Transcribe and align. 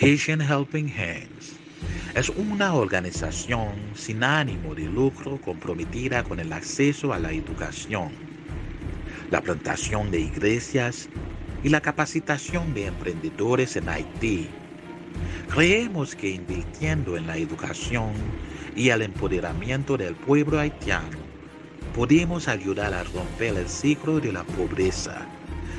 Haitian 0.00 0.40
Helping 0.40 0.88
Hands 0.96 1.56
es 2.14 2.28
una 2.28 2.72
organización 2.72 3.72
sin 3.96 4.22
ánimo 4.22 4.72
de 4.76 4.84
lucro 4.84 5.40
comprometida 5.40 6.22
con 6.22 6.38
el 6.38 6.52
acceso 6.52 7.12
a 7.12 7.18
la 7.18 7.32
educación, 7.32 8.12
la 9.32 9.40
plantación 9.40 10.12
de 10.12 10.20
iglesias 10.20 11.08
y 11.64 11.68
la 11.68 11.80
capacitación 11.80 12.74
de 12.74 12.86
emprendedores 12.86 13.74
en 13.74 13.88
Haití. 13.88 14.48
Creemos 15.48 16.14
que 16.14 16.30
invirtiendo 16.30 17.16
en 17.16 17.26
la 17.26 17.36
educación 17.36 18.12
y 18.76 18.90
el 18.90 19.02
empoderamiento 19.02 19.96
del 19.96 20.14
pueblo 20.14 20.60
haitiano, 20.60 21.18
podemos 21.92 22.46
ayudar 22.46 22.94
a 22.94 23.02
romper 23.02 23.56
el 23.56 23.68
ciclo 23.68 24.20
de 24.20 24.32
la 24.32 24.44
pobreza 24.44 25.26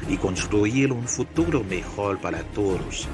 y 0.09 0.17
construir 0.17 0.91
un 0.91 1.07
futuro 1.07 1.63
mejor 1.63 2.19
para 2.19 2.43
todos. 2.43 3.07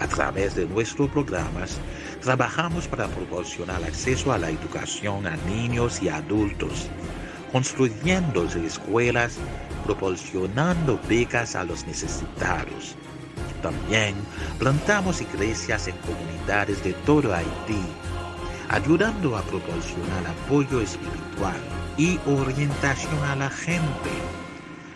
A 0.00 0.08
través 0.08 0.54
de 0.54 0.66
nuestros 0.66 1.10
programas, 1.10 1.78
trabajamos 2.22 2.88
para 2.88 3.06
proporcionar 3.06 3.84
acceso 3.84 4.32
a 4.32 4.38
la 4.38 4.48
educación 4.48 5.26
a 5.26 5.36
niños 5.46 6.02
y 6.02 6.08
adultos, 6.08 6.88
construyendo 7.52 8.44
escuelas, 8.44 9.36
proporcionando 9.84 10.98
becas 11.06 11.54
a 11.54 11.64
los 11.64 11.86
necesitados. 11.86 12.96
También 13.62 14.14
plantamos 14.58 15.20
iglesias 15.20 15.86
en 15.86 15.96
comunidades 15.98 16.82
de 16.82 16.94
todo 17.04 17.34
Haití, 17.34 17.84
ayudando 18.70 19.36
a 19.36 19.42
proporcionar 19.42 20.26
apoyo 20.26 20.80
espiritual 20.80 21.60
y 21.98 22.18
orientación 22.26 23.22
a 23.24 23.36
la 23.36 23.50
gente. 23.50 24.10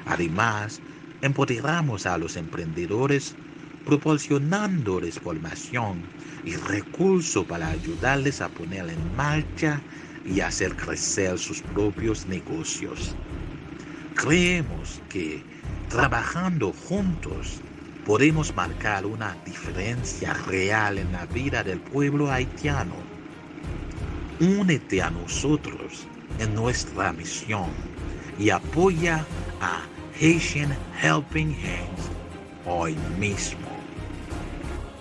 Además, 0.06 0.80
empoderamos 1.20 2.06
a 2.06 2.16
los 2.16 2.37
emprendedores 2.37 3.37
proporcionándoles 3.84 5.18
formación 5.18 6.02
y 6.44 6.56
recursos 6.56 7.44
para 7.44 7.68
ayudarles 7.68 8.40
a 8.40 8.48
poner 8.48 8.88
en 8.88 9.16
marcha 9.16 9.80
y 10.24 10.40
hacer 10.40 10.74
crecer 10.74 11.38
sus 11.38 11.60
propios 11.62 12.26
negocios. 12.26 13.14
Creemos 14.14 15.00
que 15.08 15.42
trabajando 15.88 16.72
juntos 16.88 17.60
podemos 18.04 18.54
marcar 18.54 19.06
una 19.06 19.36
diferencia 19.44 20.34
real 20.46 20.98
en 20.98 21.12
la 21.12 21.26
vida 21.26 21.62
del 21.62 21.80
pueblo 21.80 22.30
haitiano. 22.30 22.94
Únete 24.40 25.02
a 25.02 25.10
nosotros 25.10 26.06
en 26.38 26.54
nuestra 26.54 27.12
misión 27.12 27.70
y 28.38 28.50
apoya 28.50 29.24
a 29.60 29.82
Haitian 30.20 30.76
Helping 31.02 31.54
Hands 31.54 32.10
hoy 32.66 32.96
mismo. 33.18 33.63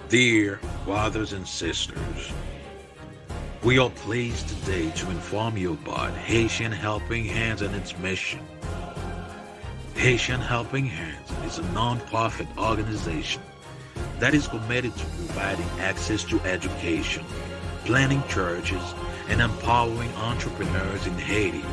Dear 0.10 0.60
brothers 0.86 1.34
and 1.34 1.48
sisters, 1.48 2.32
we 3.64 3.80
are 3.80 3.90
pleased 3.90 4.48
today 4.48 4.92
to 4.92 5.10
inform 5.10 5.58
you 5.58 5.74
about 5.74 6.14
Haitian 6.14 6.72
Helping 6.72 7.26
Hands 7.26 7.62
and 7.62 7.74
its 7.74 7.98
mission. 7.98 8.40
Haitian 9.96 10.40
Helping 10.40 10.86
Hands 10.86 11.32
is 11.46 11.58
a 11.58 11.72
non-profit 11.72 12.48
organization 12.58 13.42
that 14.20 14.36
is 14.36 14.48
committed 14.48 14.96
to 14.96 15.06
providing 15.06 15.68
access 15.80 16.24
to 16.26 16.40
education, 16.42 17.26
planning 17.86 18.22
churches, 18.28 18.94
and 19.30 19.42
empowering 19.42 20.14
entrepreneurs 20.16 21.08
in 21.08 21.18
Haiti. 21.18 21.66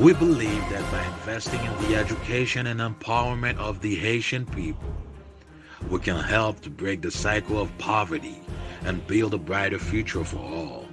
We 0.00 0.14
believe 0.14 0.68
that 0.70 0.90
by 0.90 1.04
investing 1.04 1.60
in 1.62 1.82
the 1.82 1.96
education 1.96 2.66
and 2.66 2.80
empowerment 2.80 3.58
of 3.58 3.80
the 3.82 3.94
Haitian 3.94 4.46
people, 4.46 4.92
we 5.88 5.98
can 5.98 6.16
help 6.20 6.60
to 6.60 6.70
break 6.70 7.02
the 7.02 7.10
cycle 7.10 7.60
of 7.60 7.76
poverty 7.78 8.40
and 8.84 9.06
build 9.06 9.34
a 9.34 9.38
brighter 9.38 9.78
future 9.78 10.24
for 10.24 10.38
all. 10.38 10.86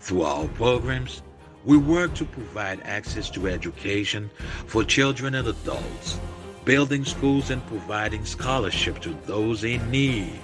Through 0.00 0.22
our 0.22 0.48
programs, 0.48 1.22
we 1.64 1.76
work 1.76 2.14
to 2.14 2.24
provide 2.24 2.80
access 2.82 3.30
to 3.30 3.46
education 3.46 4.30
for 4.66 4.84
children 4.84 5.34
and 5.34 5.46
adults, 5.46 6.18
building 6.64 7.04
schools 7.04 7.50
and 7.50 7.64
providing 7.66 8.24
scholarship 8.24 9.00
to 9.00 9.16
those 9.26 9.64
in 9.64 9.90
need. 9.90 10.40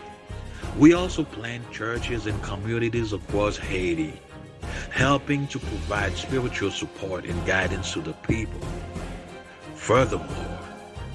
We 0.76 0.94
also 0.94 1.25
plant 1.25 1.70
churches 1.73 2.26
and 2.26 2.40
communities 2.42 3.12
across 3.12 3.56
Haiti, 3.56 4.20
helping 4.90 5.49
to 5.49 5.58
provide 5.58 6.16
spiritual 6.16 6.70
support 6.70 7.25
and 7.25 7.47
guidance 7.47 7.92
to 7.94 8.00
the 8.00 8.12
people. 8.12 8.61
Furthermore, 9.75 10.57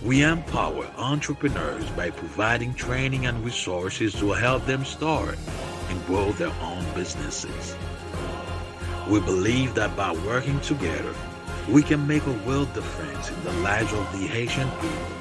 we 0.03 0.21
empower 0.21 0.85
entrepreneurs 0.97 1.89
by 1.91 2.09
providing 2.09 2.73
training 2.73 3.25
and 3.25 3.43
resources 3.45 4.13
to 4.13 4.31
help 4.33 4.65
them 4.65 4.83
start 4.83 5.37
and 5.87 6.05
grow 6.05 6.31
their 6.33 6.51
own 6.61 6.83
businesses. 6.93 7.75
We 9.09 9.21
believe 9.21 9.75
that 9.75 9.95
by 9.95 10.11
working 10.25 10.59
together, 10.59 11.13
we 11.69 11.83
can 11.83 12.05
make 12.05 12.25
a 12.25 12.33
world 12.45 12.73
difference 12.73 13.29
in 13.29 13.43
the 13.45 13.53
lives 13.61 13.93
of 13.93 14.11
the 14.11 14.27
Haitian 14.27 14.69
people. 14.71 15.17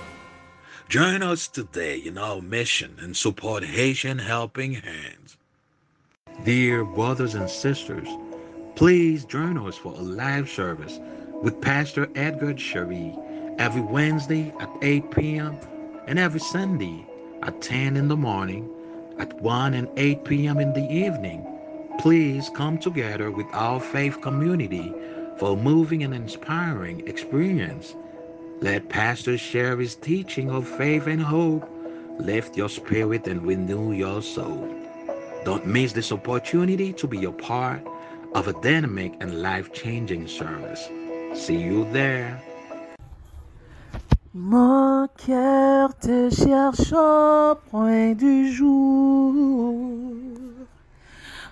Join 0.89 1.23
us 1.23 1.47
today 1.47 1.99
in 1.99 2.19
our 2.19 2.43
mission 2.43 2.97
and 3.01 3.17
support 3.17 3.63
Haitian 3.63 4.19
Helping 4.19 4.75
Hands. 4.75 5.37
Dear 6.45 6.85
brothers 6.85 7.37
and 7.37 7.49
sisters, 7.49 8.09
please 8.75 9.25
join 9.25 9.57
us 9.59 9.77
for 9.77 9.93
a 9.93 10.03
live 10.03 10.51
service 10.51 10.99
with 11.41 11.61
Pastor 11.61 12.09
Edgar 12.17 12.57
Cherie 12.59 13.17
every 13.59 13.83
Wednesday 13.83 14.53
at 14.61 14.71
8 14.83 15.11
p.m. 15.11 15.59
and 16.07 16.19
every 16.19 16.41
Sunday 16.41 17.07
at 17.43 17.61
10 17.61 17.97
in 17.97 18.09
the 18.09 18.17
morning, 18.17 18.69
at 19.19 19.41
1 19.41 19.75
and 19.75 19.89
8 19.97 20.25
p.m. 20.25 20.59
in 20.59 20.73
the 20.73 20.91
evening. 20.91 21.47
Please 21.99 22.51
come 22.55 22.79
together 22.79 23.31
with 23.31 23.47
our 23.53 23.81
faith 23.81 24.21
community 24.21 24.93
for 25.39 25.53
a 25.53 25.57
moving 25.57 26.03
and 26.03 26.15
inspiring 26.15 27.07
experience. 27.07 27.95
Let 28.61 28.89
Pastor 28.89 29.37
share 29.37 29.77
his 29.77 29.97
teaching 29.97 30.51
of 30.51 30.69
faith 30.69 31.07
and 31.07 31.21
hope, 31.21 31.69
lift 32.19 32.57
your 32.57 32.69
spirit 32.69 33.27
and 33.27 33.43
renew 33.43 33.93
your 33.93 34.23
soul. 34.23 34.69
Don't 35.45 35.67
miss 35.67 35.93
this 35.93 36.13
opportunity 36.13 36.93
to 36.93 37.07
be 37.09 37.25
a 37.25 37.33
part 37.33 37.85
of 38.35 38.49
a 38.49 38.53
dynamic 38.63 39.15
and 39.21 39.43
life-changing 39.43 40.29
service. 40.29 40.89
See 41.35 41.61
you 41.61 41.91
there. 41.93 42.41
Mon 44.35 45.09
cœur 45.27 45.95
te 45.99 46.31
cherche 46.31 46.91
au 46.95 47.55
point 47.71 48.15
du 48.15 48.51
jour. 48.51 49.35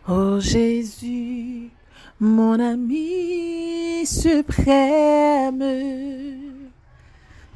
Oh 0.08 0.40
Jésus, 0.40 1.70
mon 2.18 2.58
ami 2.58 4.06
suprême, 4.06 5.62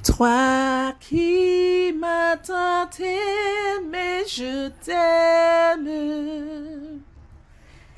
toi 0.02 0.93
qui 1.00 1.95
m'as 1.99 2.37
tant 2.37 2.90
aimé, 2.99 4.25
je 4.28 4.69
t'aime. 4.85 5.88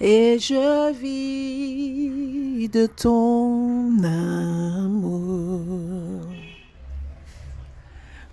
Et 0.00 0.38
je 0.38 0.92
vis 0.92 2.68
de 2.68 2.86
ton 2.86 4.00
amour. 4.04 5.56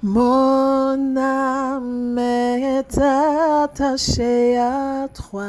Mon 0.06 1.16
âme 1.16 2.18
est 2.18 2.98
attachée 2.98 4.58
à 4.58 5.08
toi. 5.08 5.48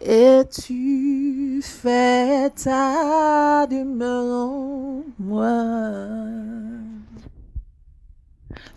Et 0.00 0.42
tu 0.52 1.60
fais 1.64 2.48
ta 2.50 3.66
demeure 3.66 4.48
en 4.48 5.02
moi. 5.18 5.64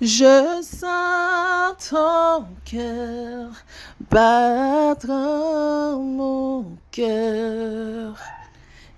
Je 0.01 0.63
sens 0.63 1.89
ton 1.91 2.45
cœur 2.65 3.51
battre 4.09 5.07
mon 5.99 6.65
cœur. 6.89 8.15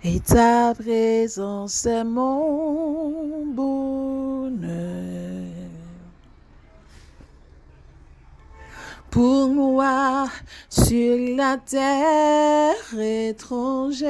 Et 0.02 0.22
ta 0.22 0.74
présence 0.74 1.86
est 1.86 2.06
mon 2.06 3.46
bonheur. 3.48 4.70
Pour 9.12 9.50
moi, 9.50 10.30
sur 10.70 11.36
la 11.36 11.58
terre 11.58 12.98
étrangère, 12.98 14.10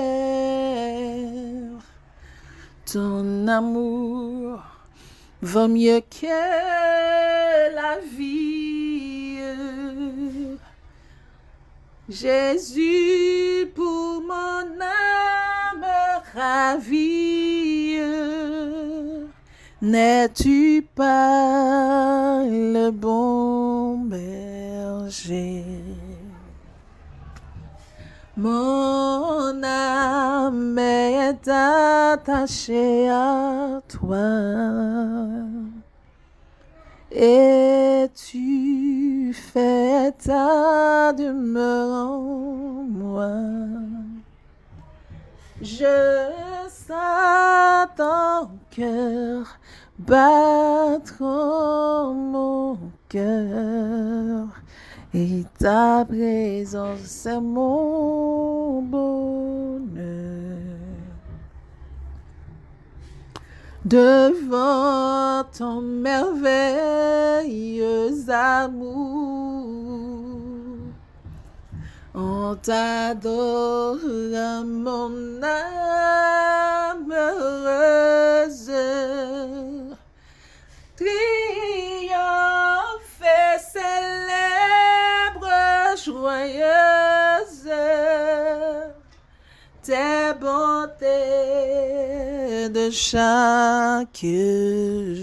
ton 2.91 3.47
amour 3.47 4.59
vaut 5.41 5.67
mieux 5.67 6.01
que 6.01 6.27
la 7.73 7.97
vie. 8.15 8.88
Jésus 12.09 13.71
pour 13.75 14.23
mon 14.23 14.81
âme 14.81 15.85
ravie, 16.33 17.99
n'es-tu 19.79 20.87
pas 20.95 22.41
le 22.45 22.89
bon 22.89 23.99
berger? 24.05 25.63
Mon 28.35 29.61
âme 29.63 30.79
est 30.79 31.47
attachée 31.47 33.07
à 33.07 33.81
toi. 33.87 34.17
Et 37.11 38.07
tu 38.15 39.33
fais 39.33 40.11
ta 40.11 41.11
demeure 41.13 42.07
en 42.07 42.83
moi? 42.83 43.31
Je 45.61 46.29
sens 46.69 47.87
ton 47.97 48.49
cœur 48.69 49.59
battre 49.99 51.21
en 51.21 52.13
mon 52.13 52.77
cœur. 53.09 54.47
Et 55.13 55.43
ta 55.57 56.05
présence, 56.05 56.99
c'est 56.99 57.41
mon 57.41 58.81
bonheur. 58.83 60.68
Devant 63.89 65.43
ton 65.45 65.81
merveilleux 65.81 66.29
amour, 68.29 68.85
on 72.13 72.55
t'adore, 72.61 73.97
mon 74.63 75.41
âme 75.41 77.11
heureuse. 77.11 78.71
Triomphe 80.95 81.17
célèbre, 83.73 85.49
joyeuse, 86.05 87.73
tes 89.83 90.33
bontés 90.39 90.99
de 92.69 92.89
chaque 92.89 94.25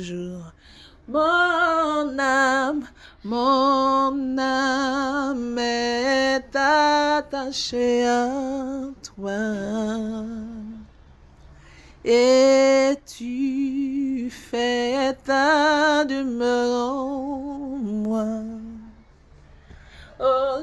jour. 0.02 0.52
Mon 1.08 2.18
âme, 2.18 2.84
mon 3.24 4.38
âme 4.38 5.58
est 5.58 6.56
attachée 6.56 8.06
à 8.06 8.28
toi. 9.02 10.24
Et 12.04 12.94
tu 13.04 14.30
fais 14.30 15.16
ta 15.24 16.04
demeure 16.04 16.90
en 16.92 17.78
moi. 17.78 18.26
Oh, 20.18 20.58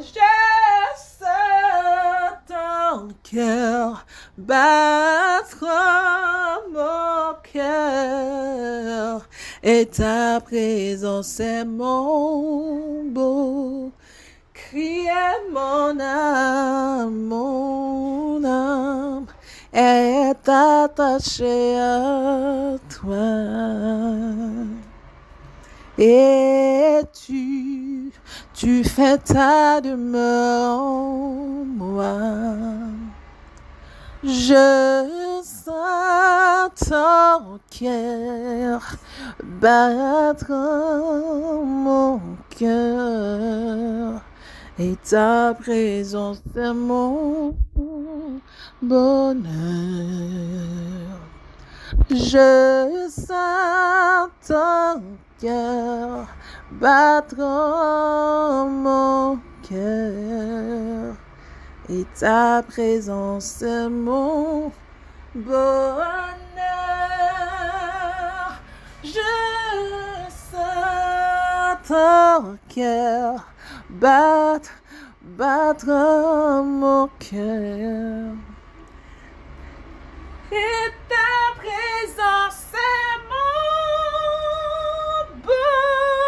cœur 3.33 4.05
battre 4.37 5.65
mon 6.71 7.33
cœur. 7.51 9.27
Et 9.63 9.85
ta 9.85 10.39
présence 10.41 11.39
est 11.39 11.65
mon 11.65 13.03
beau. 13.05 13.91
Crier 14.53 15.09
mon 15.51 15.99
âme, 15.99 17.27
mon 17.27 18.43
âme 18.43 19.25
est 19.73 20.47
attachée 20.47 21.77
à 21.79 22.75
toi. 22.89 23.17
Et 25.97 27.01
tu, 27.13 28.11
tu 28.53 28.83
fais 28.83 29.17
ta 29.17 29.79
demeure 29.79 30.79
en 30.79 31.65
moi. 31.65 32.17
Je 34.25 35.41
sens 35.43 36.89
ton 36.89 37.59
cœur 37.69 38.95
battre 39.43 40.49
mon 41.65 42.21
cœur. 42.57 44.21
Et 44.79 44.95
ta 45.09 45.53
présence 45.53 46.41
est 46.55 46.73
mon 46.73 47.53
bonheur. 48.81 49.43
Je 52.09 53.09
sens 53.09 54.29
ton 54.47 55.01
cœur 55.41 56.27
battre 56.71 57.35
mon 58.69 59.37
cœur. 59.69 61.15
Et 61.89 62.05
ta 62.17 62.63
présence 62.67 63.61
est 63.61 63.89
mon 63.89 64.71
bonheur. 65.35 66.23
Je 69.03 69.19
sens 70.29 71.77
ton 71.87 72.57
cœur 72.73 73.53
battre, 73.89 74.71
battre 75.21 76.63
mon 76.63 77.09
cœur. 77.19 78.33
Et 80.51 80.91
ta 81.09 81.53
présence 81.57 82.73
est 82.73 83.17
mon 83.29 83.43
bonheur. 85.43 86.22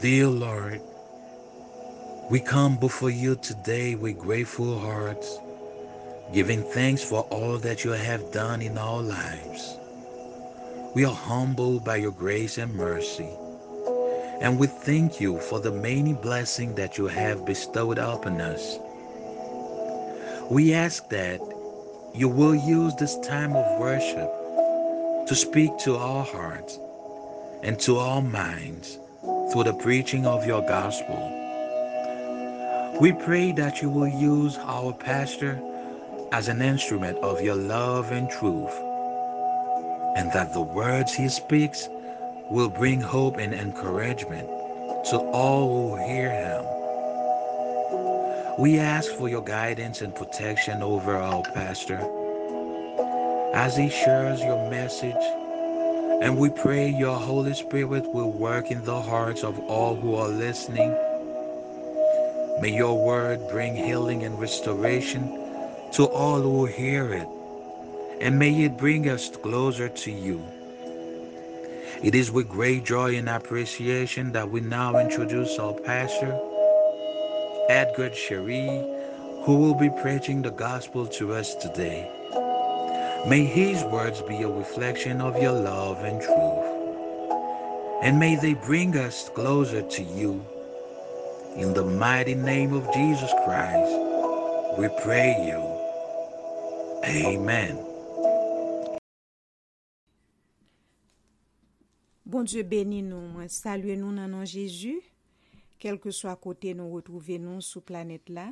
Dear 0.00 0.26
Lord, 0.26 0.82
we 2.30 2.38
come 2.38 2.76
before 2.76 3.08
you 3.08 3.34
today 3.34 3.94
with 3.94 4.18
grateful 4.18 4.78
hearts, 4.78 5.38
giving 6.34 6.62
thanks 6.62 7.02
for 7.02 7.20
all 7.30 7.56
that 7.56 7.82
you 7.82 7.92
have 7.92 8.30
done 8.30 8.60
in 8.60 8.76
our 8.76 9.00
lives. 9.00 9.78
We 10.94 11.06
are 11.06 11.14
humbled 11.14 11.82
by 11.82 11.96
your 11.96 12.12
grace 12.12 12.58
and 12.58 12.74
mercy, 12.74 13.30
and 14.42 14.58
we 14.58 14.66
thank 14.66 15.18
you 15.18 15.40
for 15.40 15.60
the 15.60 15.72
many 15.72 16.12
blessings 16.12 16.76
that 16.76 16.98
you 16.98 17.06
have 17.06 17.46
bestowed 17.46 17.96
upon 17.96 18.38
us. 18.38 18.78
We 20.50 20.74
ask 20.74 21.08
that 21.08 21.40
you 22.14 22.28
will 22.28 22.54
use 22.54 22.94
this 22.96 23.18
time 23.20 23.56
of 23.56 23.80
worship 23.80 24.30
to 25.26 25.34
speak 25.34 25.78
to 25.84 25.96
our 25.96 26.24
hearts 26.24 26.78
and 27.62 27.80
to 27.80 27.96
our 27.96 28.20
minds 28.20 28.98
through 29.50 29.64
the 29.64 29.74
preaching 29.74 30.26
of 30.26 30.46
your 30.46 30.62
gospel. 30.62 31.32
We 33.00 33.12
pray 33.12 33.52
that 33.52 33.82
you 33.82 33.90
will 33.90 34.08
use 34.08 34.56
our 34.58 34.92
pastor 34.92 35.60
as 36.32 36.48
an 36.48 36.62
instrument 36.62 37.18
of 37.18 37.40
your 37.40 37.54
love 37.54 38.10
and 38.10 38.28
truth, 38.28 38.74
and 40.16 40.32
that 40.32 40.52
the 40.52 40.62
words 40.62 41.14
he 41.14 41.28
speaks 41.28 41.88
will 42.50 42.68
bring 42.68 43.00
hope 43.00 43.36
and 43.36 43.54
encouragement 43.54 44.48
to 45.10 45.18
all 45.32 45.96
who 45.96 46.04
hear 46.04 46.30
him. 46.30 46.64
We 48.58 48.78
ask 48.78 49.12
for 49.12 49.28
your 49.28 49.42
guidance 49.42 50.00
and 50.00 50.14
protection 50.14 50.82
over 50.82 51.16
our 51.16 51.42
pastor 51.54 52.00
as 53.54 53.76
he 53.76 53.88
shares 53.88 54.40
your 54.40 54.70
message 54.70 55.14
and 56.22 56.38
we 56.38 56.48
pray 56.48 56.88
your 56.88 57.18
Holy 57.18 57.52
Spirit 57.52 58.12
will 58.14 58.32
work 58.32 58.70
in 58.70 58.82
the 58.84 59.02
hearts 59.02 59.44
of 59.44 59.58
all 59.60 59.94
who 59.94 60.14
are 60.14 60.28
listening. 60.28 60.90
May 62.60 62.74
your 62.74 63.04
word 63.04 63.46
bring 63.50 63.76
healing 63.76 64.22
and 64.22 64.40
restoration 64.40 65.28
to 65.92 66.04
all 66.04 66.40
who 66.40 66.64
hear 66.64 67.12
it. 67.12 67.28
And 68.20 68.38
may 68.38 68.64
it 68.64 68.78
bring 68.78 69.10
us 69.10 69.28
closer 69.28 69.90
to 69.90 70.10
you. 70.10 70.42
It 72.02 72.14
is 72.14 72.30
with 72.30 72.48
great 72.48 72.84
joy 72.84 73.16
and 73.16 73.28
appreciation 73.28 74.32
that 74.32 74.50
we 74.50 74.60
now 74.60 74.98
introduce 74.98 75.58
our 75.58 75.74
pastor, 75.74 76.38
Edgar 77.68 78.14
Cherie, 78.14 78.84
who 79.44 79.56
will 79.56 79.74
be 79.74 79.90
preaching 80.00 80.40
the 80.40 80.50
gospel 80.50 81.06
to 81.06 81.34
us 81.34 81.54
today. 81.56 82.15
May 83.24 83.44
his 83.44 83.82
words 83.84 84.22
be 84.22 84.42
a 84.42 84.48
reflection 84.48 85.20
of 85.20 85.40
your 85.42 85.52
love 85.52 86.04
and 86.04 86.20
truth, 86.20 88.02
and 88.02 88.20
may 88.20 88.36
they 88.36 88.54
bring 88.54 88.96
us 88.96 89.28
closer 89.30 89.82
to 89.82 90.02
you. 90.02 90.44
In 91.56 91.74
the 91.74 91.82
mighty 91.82 92.34
name 92.36 92.72
of 92.72 92.86
Jesus 92.92 93.32
Christ, 93.44 93.90
we 94.78 94.88
pray 95.02 95.34
you. 95.42 95.58
Amen. 97.04 97.78
Bon 102.24 102.44
Dieu 102.44 102.62
béni 102.62 103.02
nous, 103.02 103.48
saluez 103.48 103.96
nous 103.96 104.14
dans 104.14 104.28
nom 104.28 104.44
Jésus, 104.44 105.00
quel 105.80 105.98
que 105.98 106.12
soit 106.12 106.36
côté 106.36 106.74
nous 106.74 106.90
retrouvez 106.92 107.40
nous 107.40 107.60
sous 107.60 107.80
planète 107.80 108.28
là. 108.28 108.50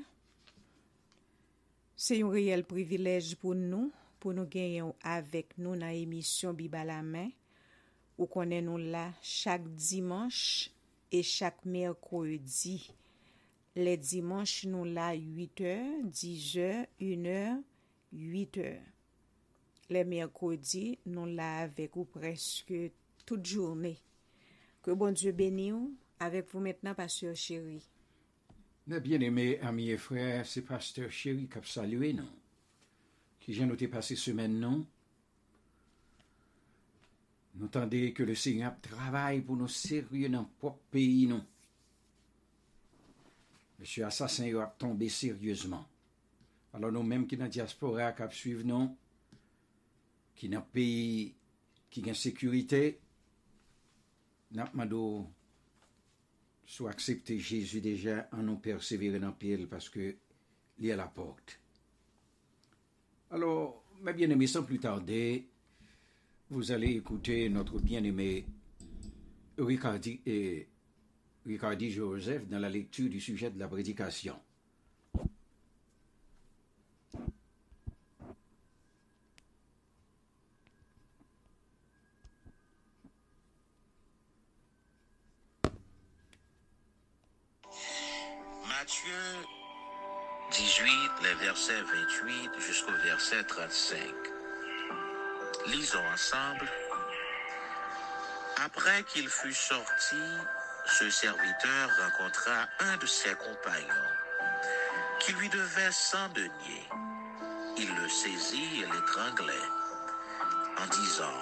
C'est 1.94 2.20
un 2.22 2.28
réel 2.28 2.64
privilège 2.64 3.36
pour 3.36 3.54
nous 3.54 3.92
pou 4.24 4.32
nou 4.32 4.48
genyen 4.48 4.88
ou 4.88 4.96
avek 5.04 5.52
nou 5.60 5.76
nan 5.76 5.92
emisyon 5.92 6.56
Biba 6.56 6.80
la 6.88 7.02
Men. 7.04 7.28
Ou 8.16 8.24
konen 8.30 8.64
nou 8.70 8.80
la 8.80 9.10
chak 9.20 9.66
dimanche 9.76 10.72
e 11.12 11.20
chak 11.20 11.60
merkodi. 11.68 12.78
Le 13.76 13.96
dimanche 14.00 14.70
nou 14.70 14.88
la 14.88 15.10
8h, 15.12 16.08
10h, 16.08 16.86
1h, 17.02 17.62
8h. 18.16 18.68
Le 19.92 20.04
merkodi 20.08 20.86
nou 21.04 21.28
la 21.28 21.50
avek 21.66 21.98
ou 22.00 22.08
preske 22.08 22.86
tout 23.28 23.42
journe. 23.44 23.92
Ke 24.80 24.96
bon 24.96 25.12
Diyo 25.12 25.34
beni 25.36 25.74
ou 25.76 25.92
avek 26.24 26.48
pou 26.48 26.64
metna 26.64 26.96
pasteur 26.96 27.36
chéri. 27.36 27.82
Ne 28.86 29.00
bien 29.00 29.22
eme, 29.24 29.54
ami 29.64 29.90
e 29.94 29.98
frè, 30.00 30.44
se 30.44 30.60
pasteur 30.64 31.12
chéri 31.12 31.46
kap 31.50 31.68
salue 31.68 32.14
nou. 32.16 32.43
Qui 33.44 33.52
vient 33.52 33.66
nous 33.66 33.76
passé 33.88 34.16
semaine 34.16 34.58
non. 34.58 34.86
Nous 37.54 37.66
entendez 37.66 38.14
que 38.14 38.22
le 38.22 38.34
Seigneur 38.34 38.72
travaille 38.80 39.42
pour 39.42 39.54
nous 39.54 39.68
sérieux 39.68 40.30
dans 40.30 40.48
notre 40.62 40.78
pays 40.90 41.26
non. 41.26 41.44
Monsieur 43.78 44.06
assassin 44.06 44.50
a 44.58 44.66
tombé 44.78 45.10
sérieusement. 45.10 45.86
Alors 46.72 46.90
nous-mêmes 46.90 47.26
qui 47.26 47.36
dans 47.36 47.44
la 47.44 47.50
diaspora 47.50 48.12
qui 48.12 48.34
suivent 48.34 48.64
qui 50.34 50.48
dans 50.48 50.60
le 50.60 50.64
pays 50.64 51.34
qui 51.90 52.08
a 52.08 52.14
sécurité, 52.14 52.98
nous 54.52 54.64
demandons 54.72 55.30
soit 56.64 56.92
accepter 56.92 57.38
Jésus 57.38 57.82
déjà 57.82 58.26
en 58.32 58.38
nous 58.38 58.56
persévérer 58.56 59.20
dans 59.20 59.36
parce 59.68 59.90
que 59.90 60.16
il 60.78 60.86
est 60.86 60.92
à 60.92 60.96
la 60.96 61.08
porte. 61.08 61.60
Alors, 63.34 63.82
mes 64.00 64.12
bien-aimés, 64.12 64.46
sans 64.46 64.62
plus 64.62 64.78
tarder, 64.78 65.48
vous 66.50 66.70
allez 66.70 66.92
écouter 66.92 67.48
notre 67.48 67.80
bien-aimé 67.80 68.46
Ricardi, 69.58 70.20
et 70.24 70.68
Ricardi 71.44 71.90
Joseph 71.90 72.46
dans 72.46 72.60
la 72.60 72.70
lecture 72.70 73.10
du 73.10 73.20
sujet 73.20 73.50
de 73.50 73.58
la 73.58 73.66
prédication. 73.66 74.38
Matthieu 88.68 89.63
18, 90.54 91.10
les 91.24 91.34
versets 91.34 91.82
28 91.82 92.50
jusqu'au 92.60 92.92
verset 93.04 93.42
35. 93.42 93.98
Lisons 95.66 95.98
ensemble. 96.12 96.70
Après 98.64 99.02
qu'il 99.02 99.28
fut 99.28 99.52
sorti, 99.52 100.22
ce 100.86 101.10
serviteur 101.10 101.90
rencontra 102.00 102.68
un 102.78 102.96
de 102.98 103.06
ses 103.06 103.34
compagnons 103.34 104.12
qui 105.18 105.32
lui 105.32 105.48
devait 105.48 105.90
100 105.90 106.28
deniers. 106.34 106.88
Il 107.76 107.92
le 107.92 108.08
saisit 108.08 108.82
et 108.82 108.86
l'étranglait 108.86 109.68
en 110.80 110.86
disant, 110.86 111.40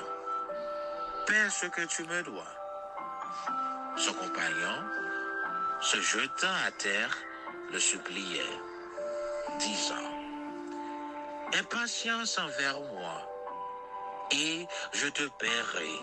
Paie 1.26 1.50
ce 1.50 1.66
que 1.66 1.82
tu 1.82 2.02
me 2.04 2.22
dois. 2.22 2.54
Son 3.98 4.14
compagnon, 4.14 4.82
se 5.82 6.00
jetant 6.00 6.54
à 6.66 6.70
terre, 6.70 7.14
le 7.72 7.78
suppliait, 7.78 8.71
disant, 9.58 10.10
Aie 11.52 11.62
patience 11.64 12.38
envers 12.38 12.80
moi, 12.80 13.28
et 14.30 14.66
je 14.92 15.08
te 15.08 15.28
paierai. 15.38 16.00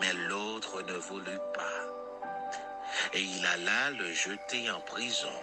Mais 0.00 0.12
l'autre 0.28 0.82
ne 0.82 0.94
voulut 0.94 1.44
pas. 1.54 1.80
Et 3.12 3.20
il 3.20 3.46
alla 3.46 3.90
le 3.90 4.12
jeter 4.12 4.70
en 4.70 4.80
prison, 4.80 5.40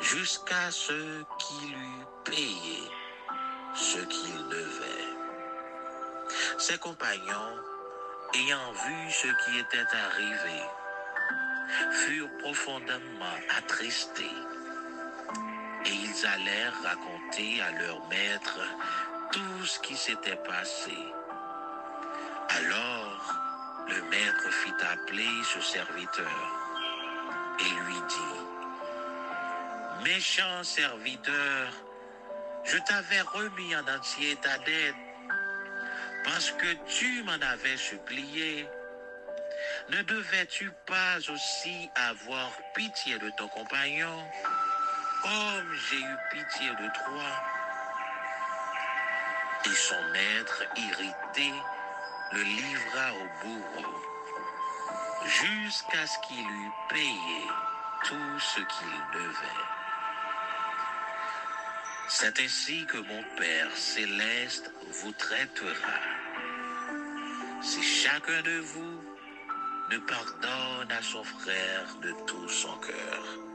jusqu'à 0.00 0.70
ce 0.70 1.22
qu'il 1.38 1.72
eût 1.72 2.06
payé 2.24 2.90
ce 3.74 3.98
qu'il 3.98 4.48
devait. 4.48 5.14
Ses 6.58 6.78
compagnons, 6.78 7.58
ayant 8.34 8.72
vu 8.72 9.10
ce 9.10 9.26
qui 9.26 9.58
était 9.58 9.96
arrivé, 9.96 10.62
furent 11.90 12.38
profondément 12.38 13.36
attristés 13.56 14.30
allèrent 16.24 16.82
raconter 16.82 17.60
à 17.62 17.70
leur 17.72 18.06
maître 18.08 18.60
tout 19.32 19.66
ce 19.66 19.78
qui 19.80 19.96
s'était 19.96 20.36
passé. 20.36 20.96
Alors 22.48 23.34
le 23.88 24.02
maître 24.10 24.50
fit 24.50 24.74
appeler 24.92 25.42
ce 25.42 25.60
serviteur 25.60 26.64
et 27.60 27.70
lui 27.86 28.00
dit, 28.08 28.44
Méchant 30.04 30.62
serviteur, 30.62 31.72
je 32.64 32.78
t'avais 32.78 33.20
remis 33.20 33.74
en 33.76 33.86
entier 33.96 34.36
ta 34.36 34.58
dette 34.58 34.94
parce 36.24 36.50
que 36.52 36.72
tu 36.88 37.22
m'en 37.24 37.32
avais 37.32 37.76
supplié. 37.76 38.66
Ne 39.90 40.02
devais-tu 40.02 40.70
pas 40.86 41.18
aussi 41.30 41.90
avoir 41.94 42.50
pitié 42.74 43.18
de 43.18 43.30
ton 43.36 43.48
compagnon, 43.48 44.24
comme 45.24 45.74
j'ai 45.88 46.00
eu 46.00 46.16
pitié 46.30 46.70
de 46.70 46.88
toi 46.92 47.30
Et 49.64 49.74
son 49.74 50.02
maître, 50.12 50.62
irrité, 50.76 51.52
le 52.32 52.42
livra 52.42 53.12
au 53.12 53.46
bourreau, 53.46 53.94
jusqu'à 55.24 56.06
ce 56.06 56.18
qu'il 56.26 56.46
eût 56.46 56.72
payé 56.90 57.42
tout 58.04 58.38
ce 58.38 58.60
qu'il 58.60 58.96
devait. 59.14 59.62
C'est 62.08 62.38
ainsi 62.40 62.84
que 62.84 62.98
mon 62.98 63.22
Père 63.38 63.74
céleste 63.74 64.70
vous 65.00 65.12
traitera. 65.12 66.00
Si 67.62 67.82
chacun 67.82 68.42
de 68.42 68.58
vous 68.58 69.00
ne 69.90 69.98
pardonne 69.98 70.92
à 70.92 71.02
son 71.02 71.24
frère 71.24 71.96
de 72.02 72.12
tout 72.26 72.48
son 72.48 72.76
cœur. 72.78 73.53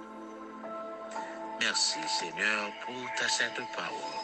Merci 1.60 2.00
Seigneur 2.08 2.72
pour 2.86 2.95
ta 3.17 3.28
sainte 3.28 3.62
parole. 3.76 4.19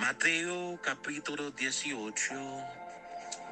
Mateo 0.00 0.80
capítulo 0.82 1.52
18, 1.52 2.34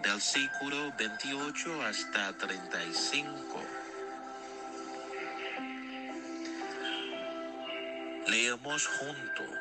del 0.02 0.12
versículo 0.12 0.92
28 0.98 1.82
hasta 1.82 2.32
35. 2.38 3.62
Leemos 8.26 8.88
juntos. 8.88 9.56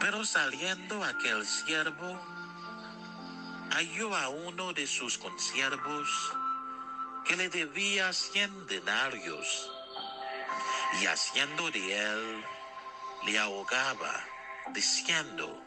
Pero 0.00 0.24
saliendo 0.24 1.04
aquel 1.04 1.44
siervo, 1.44 2.18
halló 3.70 4.16
a 4.16 4.30
uno 4.30 4.72
de 4.72 4.86
sus 4.86 5.18
consiervos 5.18 6.08
que 7.24 7.36
le 7.36 7.48
debía 7.48 8.12
cien 8.12 8.66
denarios, 8.66 9.70
y 11.00 11.06
haciendo 11.06 11.70
de 11.70 11.98
él, 11.98 12.44
le 13.24 13.38
ahogaba, 13.38 14.24
diciendo, 14.72 15.62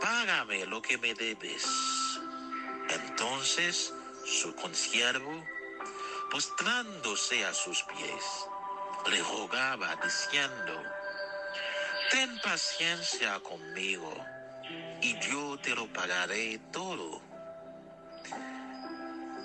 Págame 0.00 0.66
lo 0.66 0.82
que 0.82 0.98
me 0.98 1.14
debes. 1.14 1.64
Entonces 2.88 3.94
su 4.24 4.54
consiervo, 4.54 5.44
postrándose 6.30 7.44
a 7.44 7.54
sus 7.54 7.82
pies, 7.84 8.24
le 9.10 9.22
rogaba, 9.22 9.96
diciendo, 10.02 10.82
Ten 12.10 12.38
paciencia 12.40 13.40
conmigo 13.40 14.12
y 15.00 15.18
yo 15.20 15.58
te 15.58 15.74
lo 15.74 15.86
pagaré 15.92 16.58
todo. 16.72 17.22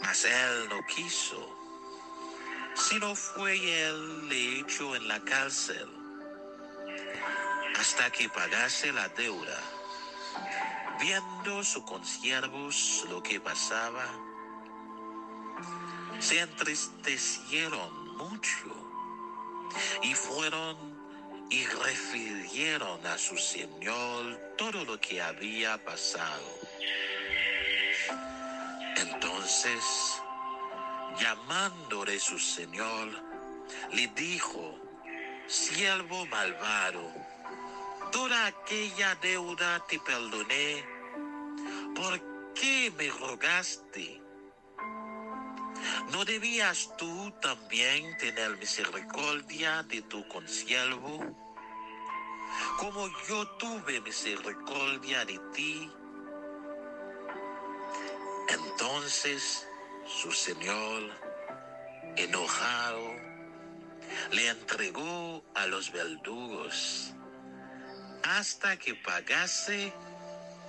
Mas 0.08 0.24
él 0.24 0.70
no 0.70 0.86
quiso, 0.86 1.38
sino 2.76 3.14
fue 3.14 3.58
él 3.58 4.30
le 4.30 4.60
en 4.60 5.08
la 5.10 5.20
cárcel 5.20 5.86
hasta 7.78 8.10
que 8.10 8.30
pagase 8.30 8.94
la 8.94 9.10
deuda. 9.10 9.60
Viendo 11.02 11.62
sus 11.62 11.84
consiervos 11.84 13.06
lo 13.10 13.22
que 13.22 13.42
pasaba, 13.42 14.06
se 16.20 16.40
entristecieron 16.40 18.16
mucho 18.16 18.70
y 20.04 20.16
fueron 20.16 20.78
y 21.50 21.66
refirieron 21.66 23.06
a 23.06 23.18
su 23.18 23.38
señor 23.38 24.56
todo 24.58 24.86
lo 24.86 24.98
que 25.02 25.22
había 25.22 25.78
pasado. 25.84 26.58
Entonces, 29.48 30.22
llamándole 31.22 32.20
su 32.20 32.38
señor, 32.38 33.08
le 33.94 34.08
dijo, 34.08 34.78
siervo 35.48 36.26
malvado, 36.26 37.02
toda 38.12 38.48
aquella 38.48 39.16
deuda 39.16 39.86
te 39.88 40.02
perdoné. 40.02 40.84
¿Por 41.96 42.54
qué 42.56 42.92
me 42.98 43.10
rogaste? 43.10 44.22
¿No 46.12 46.26
debías 46.26 46.94
tú 46.98 47.34
también 47.42 48.18
tener 48.18 48.58
misericordia 48.58 49.82
de 49.84 50.02
tu 50.02 50.28
consiervo? 50.28 51.22
Como 52.80 53.08
yo 53.30 53.48
tuve 53.52 54.02
misericordia 54.02 55.24
de 55.24 55.40
ti. 55.54 55.90
Entonces 58.50 59.68
su 60.06 60.32
señor, 60.32 61.12
enojado, 62.16 63.16
le 64.32 64.50
entregó 64.50 65.44
a 65.54 65.68
los 65.68 65.92
verdugos 65.92 67.14
hasta 68.24 68.78
que 68.78 68.96
pagase 68.96 69.94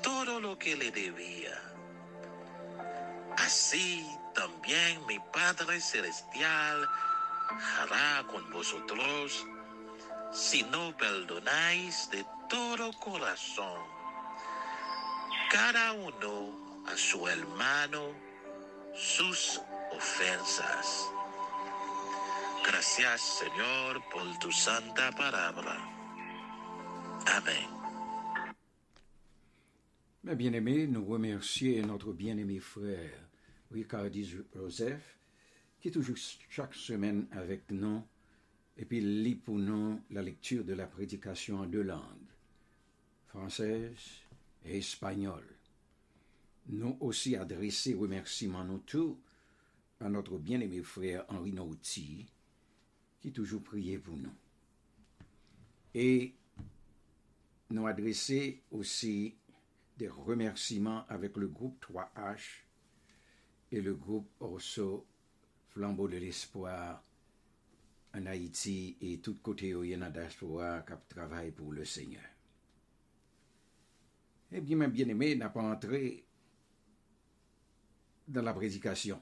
todo 0.03 0.41
lo 0.41 0.59
que 0.59 0.77
le 0.77 0.91
debía. 0.91 1.57
Así 3.37 4.07
también 4.35 5.05
mi 5.07 5.19
Padre 5.33 5.81
Celestial 5.81 6.89
hará 7.79 8.27
con 8.27 8.51
vosotros 8.51 9.47
si 10.33 10.63
no 10.65 10.97
perdonáis 10.97 12.11
de 12.11 12.25
todo 12.49 12.93
corazón 12.99 13.99
cada 15.51 15.93
uno 15.93 16.68
a 16.91 16.97
su 16.97 17.27
hermano 17.29 18.15
sus 18.95 19.61
ofensas. 19.93 21.11
Gracias 22.67 23.21
Señor 23.41 24.03
por 24.13 24.39
tu 24.39 24.51
santa 24.51 25.11
palabra. 25.13 25.77
Amén. 27.37 27.69
Mes 30.25 30.35
bien-aimés, 30.35 30.87
nous 30.87 31.05
remercions 31.05 31.87
notre 31.87 32.13
bien-aimé 32.13 32.59
frère 32.61 33.29
Ricardi 33.71 34.25
Joseph, 34.55 35.19
qui 35.81 35.89
est 35.89 35.93
toujours 35.93 36.17
chaque 36.51 36.75
semaine 36.75 37.27
avec 37.33 37.71
nous, 37.71 38.03
et 38.77 38.85
puis 38.85 39.01
lit 39.01 39.37
pour 39.37 39.59
nous 39.59 40.01
la 40.11 40.23
lecture 40.23 40.65
de 40.65 40.75
la 40.75 40.87
prédication 40.87 41.61
en 41.61 41.67
deux 41.67 41.83
langues, 41.83 42.33
française 43.29 44.23
et 44.65 44.79
espagnole. 44.79 45.58
Nous 46.69 46.97
aussi 47.01 47.35
adresser 47.35 47.95
remerciements 47.95 48.61
à 50.01 50.09
notre 50.09 50.39
bien-aimé 50.39 50.83
frère 50.83 51.25
Henri 51.29 51.53
Nauti, 51.53 52.27
qui 53.21 53.33
toujours 53.33 53.63
priait 53.63 53.99
pour 53.99 54.17
nous. 54.17 54.35
Et 55.95 56.35
nous 57.71 57.87
adresser 57.87 58.63
aussi 58.71 59.35
des 59.97 60.09
remerciements 60.09 61.07
avec 61.09 61.37
le 61.37 61.49
groupe 61.49 61.85
3H 61.85 62.63
et 63.73 63.81
le 63.81 63.95
groupe 63.95 64.31
Orso 64.41 65.07
Flambeau 65.71 66.09
de 66.09 66.19
l'Espoir 66.19 67.03
en 68.15 68.27
Haïti 68.27 68.97
et 69.01 69.19
tout 69.19 69.39
côté 69.43 69.75
où 69.75 69.85
il 69.85 69.91
y 69.91 69.95
a 69.95 70.11
diaspora 70.11 70.83
qui 70.83 70.93
travaille 71.15 71.51
pour 71.51 71.73
le 71.73 71.85
Seigneur. 71.85 72.23
Eh 74.53 74.61
bien, 74.61 74.77
mes 74.77 74.89
bien-aimés, 74.89 75.35
n'a 75.35 75.51
pas 75.51 75.63
entré 75.63 76.28
dans 78.29 78.43
la 78.43 78.53
prédication. 78.53 79.21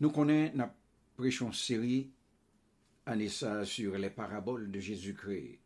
Nous 0.00 0.10
connaissons 0.10 0.56
la 0.56 0.74
prêchons 1.16 1.52
série 1.52 2.10
Anessa 3.06 3.64
sur 3.64 3.96
les 3.98 4.10
paraboles 4.10 4.70
de 4.70 4.80
Jésus-Christ. 4.80 5.58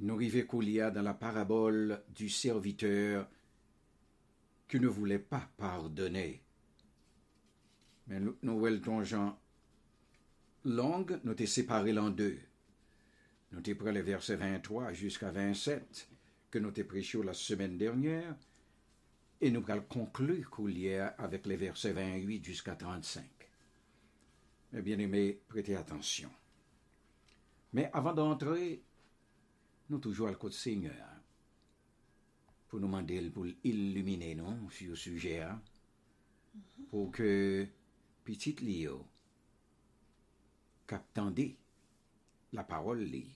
Nous 0.00 0.14
arrivons 0.14 0.46
Koulia 0.46 0.90
dans 0.90 1.02
la 1.02 1.14
parabole 1.14 2.02
du 2.08 2.28
serviteur 2.28 3.28
qui 4.68 4.80
ne 4.80 4.88
voulait 4.88 5.18
pas 5.18 5.48
pardonner. 5.56 6.42
Mais 8.08 8.18
nous, 8.18 8.36
nous 8.42 9.04
Jean 9.04 9.38
longue, 10.64 11.20
nous 11.24 11.34
t'es 11.34 11.46
séparé 11.46 11.96
en 11.96 12.10
deux. 12.10 12.38
Nous 13.52 13.60
t'es 13.60 13.74
pris 13.74 13.92
les 13.92 14.02
versets 14.02 14.36
23 14.36 14.92
jusqu'à 14.92 15.30
27 15.30 16.08
que 16.52 16.58
nous 16.58 16.70
t'es 16.70 16.84
prêché 16.84 17.20
la 17.22 17.32
semaine 17.32 17.78
dernière 17.78 18.36
et 19.40 19.50
nous 19.50 19.64
allons 19.68 19.86
conclure 19.88 20.50
Koulia 20.50 21.08
avec 21.18 21.46
les 21.46 21.56
versets 21.56 21.94
28 21.94 22.44
jusqu'à 22.44 22.76
35. 22.76 23.24
Mes 24.72 24.82
bien-aimés, 24.82 25.40
prêtez 25.48 25.74
attention. 25.76 26.30
Mais 27.72 27.90
avant 27.94 28.12
d'entrer, 28.12 28.82
nous 29.88 29.98
toujours 29.98 30.28
à 30.28 30.34
côté 30.34 30.56
Seigneur 30.56 31.08
pour 32.68 32.80
nous 32.80 32.86
demander 32.86 33.30
pour 33.30 33.46
illuminer 33.64 34.34
nous 34.34 34.70
sur 34.70 34.90
le 34.90 34.96
sujet 34.96 35.40
hein, 35.40 35.60
pour 36.90 37.10
que 37.10 37.66
petit 38.24 38.56
Léo 38.60 39.06
captendez 40.86 41.56
la 42.52 42.62
parole 42.62 43.04
li, 43.04 43.34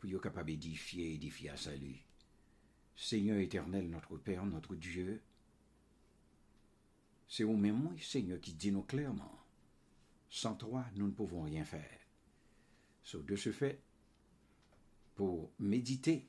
pour 0.00 0.10
être 0.10 0.20
capable 0.20 0.50
d'édifier 0.50 1.14
édifier 1.14 1.50
à 1.50 1.56
salut. 1.56 2.09
Seigneur 3.00 3.38
éternel, 3.38 3.88
notre 3.88 4.18
Père, 4.18 4.44
notre 4.44 4.74
Dieu, 4.74 5.22
c'est 7.26 7.44
au 7.44 7.56
même 7.56 7.76
moi, 7.76 7.92
Seigneur, 7.98 8.38
qui 8.38 8.52
dit 8.52 8.70
nous 8.70 8.82
clairement, 8.82 9.38
sans 10.28 10.54
toi, 10.54 10.84
nous 10.96 11.06
ne 11.06 11.12
pouvons 11.12 11.44
rien 11.44 11.64
faire. 11.64 11.98
De 13.14 13.36
ce 13.36 13.52
fait, 13.52 13.80
pour 15.14 15.50
méditer 15.58 16.28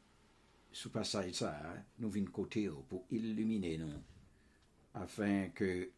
ce 0.71 0.87
passage 0.87 1.33
ça, 1.33 1.59
hein, 1.61 1.83
nous 1.99 2.09
venons 2.09 2.31
côté 2.31 2.69
pour 2.87 3.05
illuminer 3.11 3.77
nous, 3.77 3.91
afin 4.93 5.49
que 5.49 5.91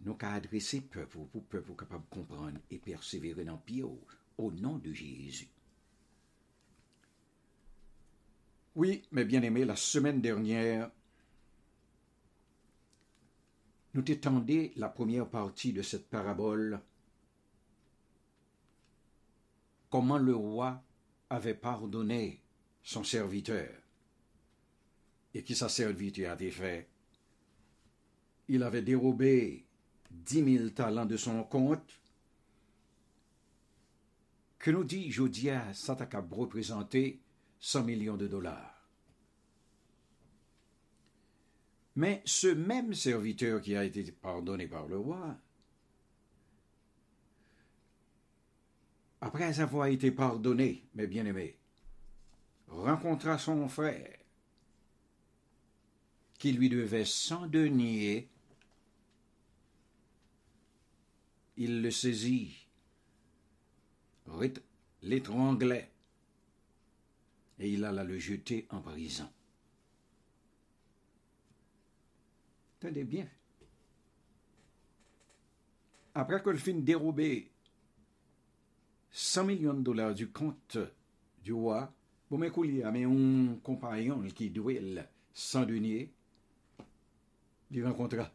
nous 0.00 0.14
qu'à 0.14 0.32
adresser 0.32 0.80
peuple 0.80 1.18
pour 1.30 1.44
peuple 1.44 1.76
capable 1.76 2.04
de 2.04 2.14
comprendre 2.14 2.58
et 2.70 2.78
persévérer 2.78 3.44
dans 3.44 3.60
le 3.68 3.84
au, 3.84 4.00
au 4.38 4.50
nom 4.52 4.78
de 4.78 4.94
Jésus. 4.94 5.50
Oui, 8.76 9.02
mes 9.10 9.24
bien-aimés, 9.24 9.64
la 9.64 9.74
semaine 9.74 10.20
dernière, 10.20 10.90
nous 13.94 14.02
t'étendons 14.02 14.68
la 14.76 14.90
première 14.90 15.30
partie 15.30 15.72
de 15.72 15.80
cette 15.80 16.10
parabole, 16.10 16.78
comment 19.88 20.18
le 20.18 20.36
roi 20.36 20.84
avait 21.30 21.54
pardonné 21.54 22.42
son 22.82 23.02
serviteur 23.02 23.70
et 25.32 25.42
qui 25.42 25.54
sa 25.54 25.70
serviteur 25.70 26.32
avait 26.32 26.50
fait. 26.50 26.86
Il 28.48 28.62
avait 28.62 28.82
dérobé 28.82 29.64
dix 30.10 30.42
mille 30.42 30.74
talents 30.74 31.06
de 31.06 31.16
son 31.16 31.44
compte, 31.44 31.98
que 34.58 34.70
nous 34.70 34.84
dit 34.84 35.10
Jodia, 35.10 35.64
qu'à 36.10 36.20
représenter 36.30 37.22
100 37.60 37.84
millions 37.84 38.16
de 38.16 38.26
dollars. 38.26 38.76
Mais 41.96 42.22
ce 42.26 42.48
même 42.48 42.92
serviteur 42.92 43.62
qui 43.62 43.74
a 43.74 43.84
été 43.84 44.12
pardonné 44.12 44.66
par 44.66 44.86
le 44.86 44.98
roi, 44.98 45.38
après 49.20 49.60
avoir 49.60 49.86
été 49.86 50.10
pardonné, 50.10 50.86
mes 50.94 51.06
bien-aimés, 51.06 51.58
rencontra 52.68 53.38
son 53.38 53.68
frère 53.68 54.18
qui 56.38 56.52
lui 56.52 56.68
devait 56.68 57.04
cent 57.04 57.46
deniers. 57.46 58.28
Il 61.56 61.80
le 61.80 61.90
saisit, 61.90 62.68
l'étranglait, 65.02 65.90
et 67.58 67.70
il 67.70 67.84
alla 67.84 68.04
le 68.04 68.18
jeter 68.18 68.66
en 68.70 68.80
prison. 68.80 69.28
Tenez 72.80 73.04
bien. 73.04 73.28
Après 76.14 76.42
que 76.42 76.50
le 76.50 76.58
fin 76.58 76.74
dérobé 76.74 77.50
100 79.10 79.44
millions 79.44 79.74
de 79.74 79.82
dollars 79.82 80.14
du 80.14 80.28
compte 80.28 80.78
du 81.42 81.52
roi, 81.52 81.92
vous 82.30 82.38
m'écoulez 82.38 82.82
à 82.82 82.88
un 82.88 83.56
compagnon 83.62 84.22
qui 84.34 84.50
douait 84.50 84.82
100 85.34 85.66
deniers, 85.66 86.10
il 87.70 87.84
rencontra 87.84 88.32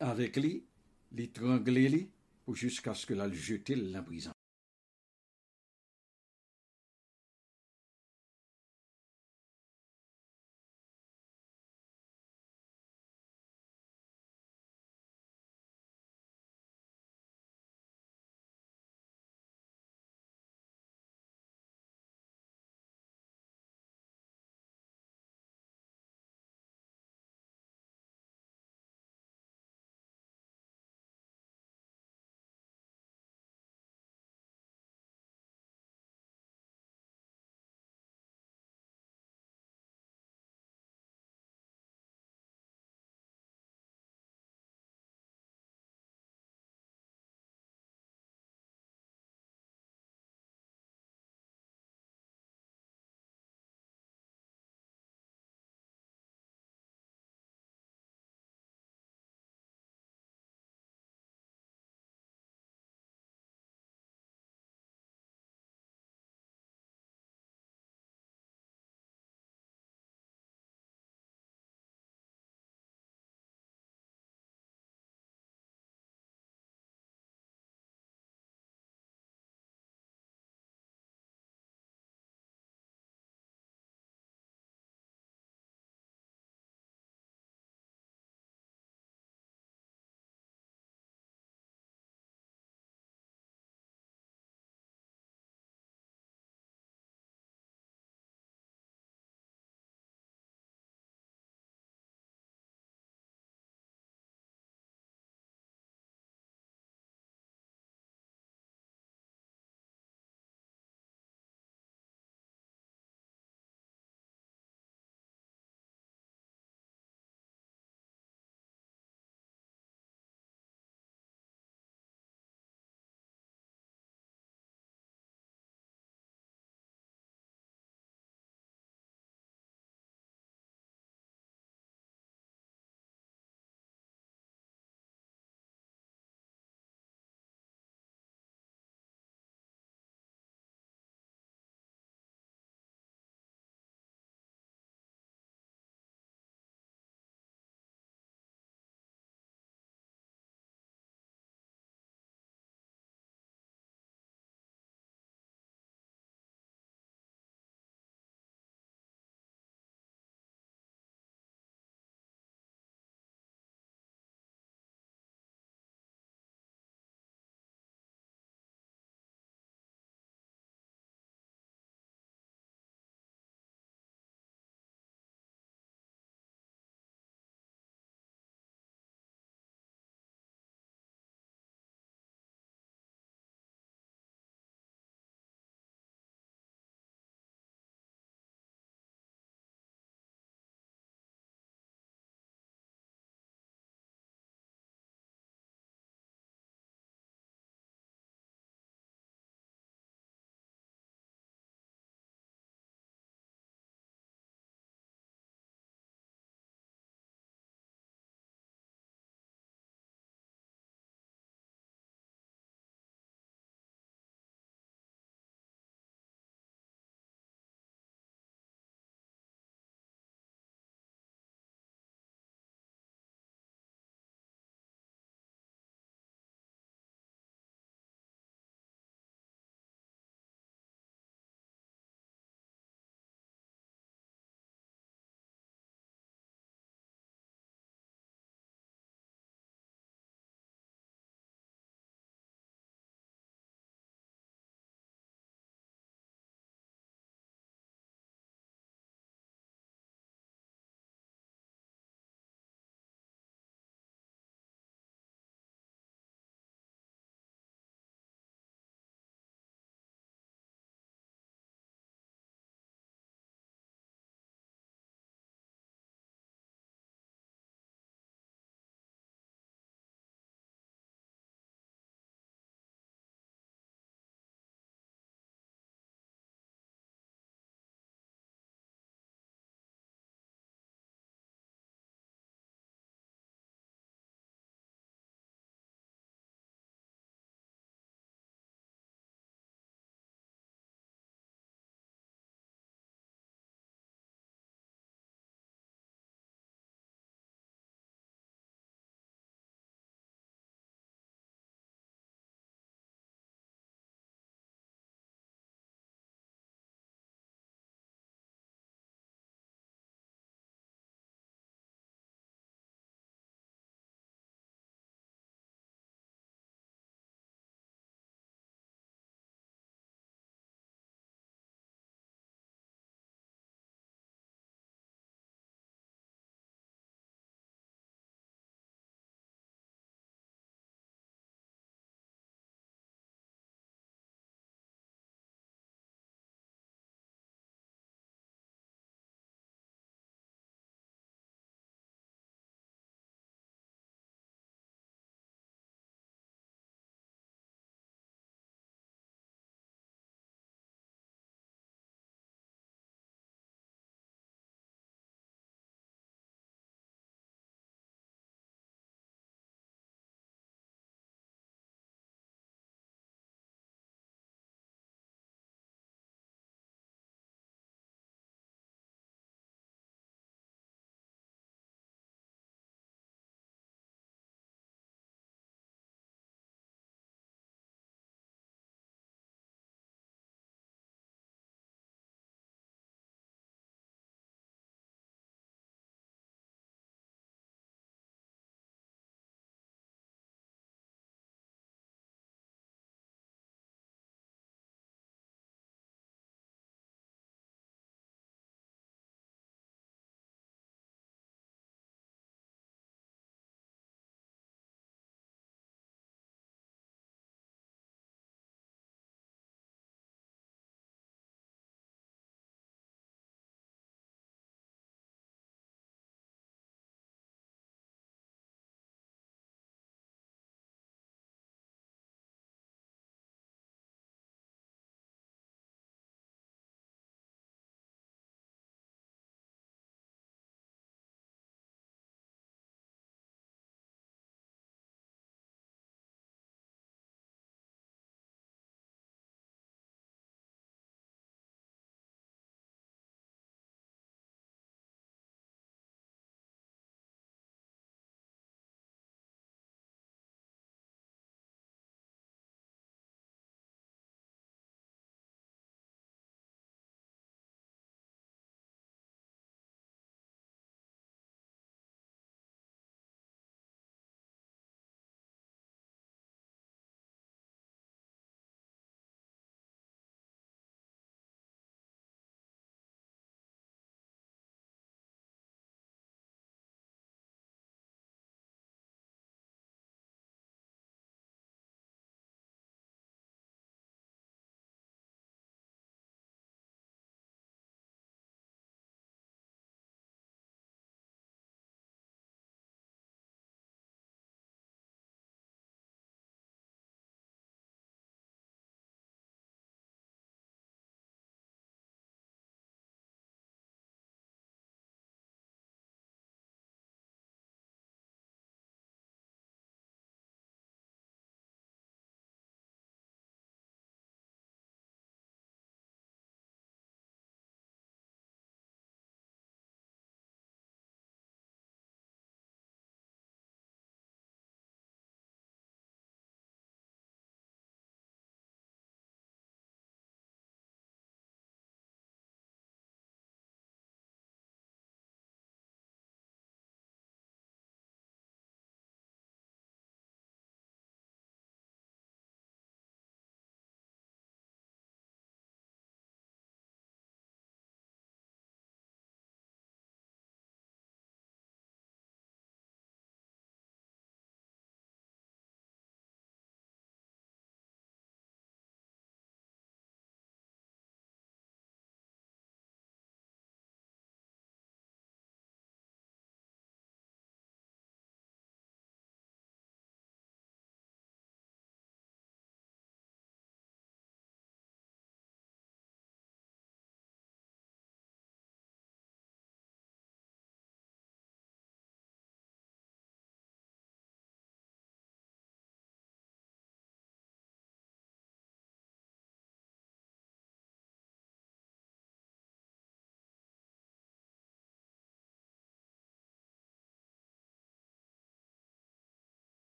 avec 0.00 0.36
lui, 0.36 0.64
l'étranglé 1.12 1.88
lui, 1.88 2.10
jusqu'à 2.52 2.94
ce 2.94 3.06
que 3.06 3.14
la 3.14 3.26
le 3.26 3.34
jeter 3.34 3.76
en 3.96 4.02
prison. 4.02 4.35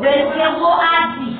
Versículo 0.00 0.68
assim. 0.70 1.38